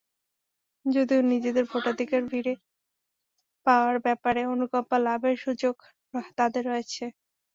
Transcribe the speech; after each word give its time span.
যদিও 0.85 1.21
নিজেদের 1.31 1.65
ভোটাধিকার 1.71 2.21
ফিরে 2.29 2.53
পাওয়ার 3.67 3.95
ব্যাপারে 4.05 4.41
অনুকম্পা 4.53 4.97
লাভের 4.99 5.35
সুযোগ 5.43 5.75
তাঁদের 6.37 6.63
রয়েছে। 6.67 7.03